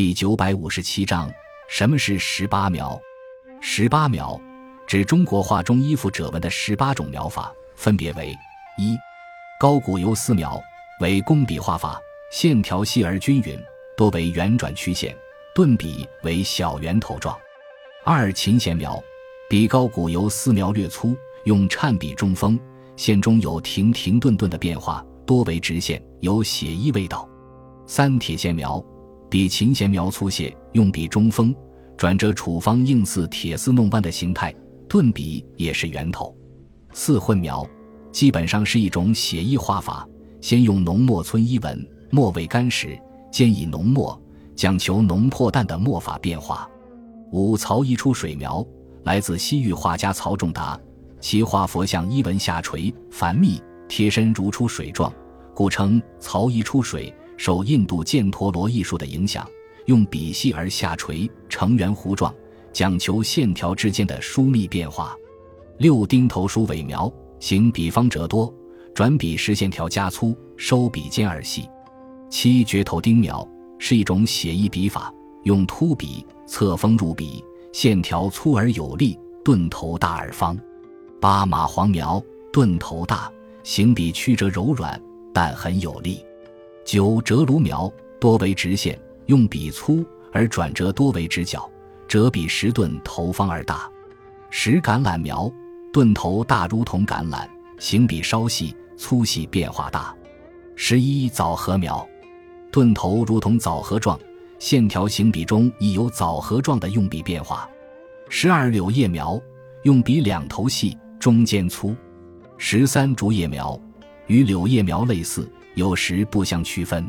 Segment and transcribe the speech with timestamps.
[0.00, 1.30] 第九百五十七章，
[1.68, 2.98] 什么是十八描？
[3.60, 4.40] 十八描
[4.86, 8.34] 指中国画中依附褶纹的十八种描法，分别为：
[8.78, 8.96] 一、
[9.60, 10.58] 高古游丝描，
[11.02, 12.00] 为工笔画法，
[12.32, 13.62] 线条细而均匀，
[13.94, 15.14] 多为圆转曲线，
[15.54, 17.38] 顿笔为小圆头状；
[18.02, 18.98] 二、琴弦描，
[19.50, 21.14] 比高古游丝描略粗，
[21.44, 22.58] 用颤笔中锋，
[22.96, 27.28] 线中有停停顿顿的变化，多为直线，有写意味道。
[27.86, 28.82] 三铁线描，
[29.30, 31.54] 比琴弦描粗些，用笔中锋，
[31.96, 34.52] 转折处方应似铁丝弄弯的形态，
[34.88, 36.36] 顿笔也是圆头。
[36.92, 37.64] 四混描，
[38.10, 40.04] 基本上是一种写意画法，
[40.40, 42.98] 先用浓墨皴衣纹，墨未干时，
[43.30, 44.20] 兼以浓墨，
[44.56, 46.68] 讲求浓破淡的墨法变化。
[47.30, 48.66] 五曹衣出水描，
[49.04, 50.76] 来自西域画家曹仲达，
[51.20, 55.12] 其画佛像衣纹下垂繁密，贴身如出水状，
[55.54, 57.14] 故称曹衣出水。
[57.40, 59.48] 受印度犍陀罗艺术的影响，
[59.86, 62.34] 用笔细而下垂，呈圆弧状，
[62.70, 65.16] 讲求线条之间的疏密变化。
[65.78, 68.54] 六丁头书尾描，行笔方折多，
[68.92, 71.66] 转笔时线条加粗，收笔尖而细。
[72.28, 75.10] 七绝头丁描是一种写意笔法，
[75.44, 80.54] 用凸笔侧锋入笔，线条粗而有力，钝头大而方。
[81.18, 82.22] 八马黄描
[82.52, 85.00] 钝头大，行笔曲折柔软，
[85.32, 86.22] 但很有力。
[86.84, 91.70] 九折卢描多为直线，用笔粗而转折多为直角，
[92.08, 93.88] 折笔时钝头方而大。
[94.50, 95.50] 十橄榄苗
[95.92, 100.14] 钝头大，如同橄榄，形笔稍细，粗细变化大。
[100.74, 102.06] 十一枣核苗
[102.72, 104.18] 钝头如同枣核状，
[104.58, 107.68] 线条形笔中亦有枣核状的用笔变化。
[108.28, 109.40] 十二柳叶苗
[109.84, 111.94] 用笔两头细，中间粗。
[112.56, 113.80] 十三竹叶苗
[114.26, 115.48] 与柳叶苗类似。
[115.74, 117.08] 有时不相区分。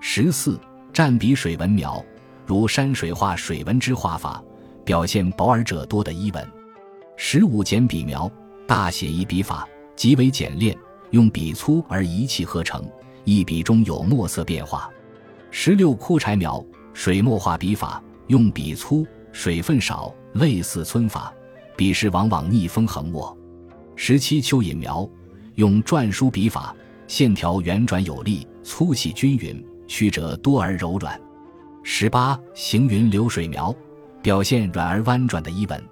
[0.00, 0.58] 十四
[0.92, 2.04] 蘸笔水纹描，
[2.46, 4.42] 如山水画水纹之画法，
[4.84, 6.48] 表现薄而者多的衣纹。
[7.16, 8.30] 十五简笔描，
[8.66, 10.76] 大写意笔法，极为简练，
[11.10, 12.84] 用笔粗而一气呵成，
[13.24, 14.88] 一笔中有墨色变化。
[15.50, 21.32] 十六枯柴描，水墨画笔法，用笔粗，水分少，类似皴法，
[21.76, 23.36] 笔势往往逆风横卧。
[23.96, 25.08] 十七蚯蚓描，
[25.56, 26.74] 用篆书笔法。
[27.08, 31.18] 线条圆转有力，粗细均匀，曲折多而柔软。
[31.82, 33.74] 十八行云流水描，
[34.22, 35.82] 表现软而弯转的衣纹。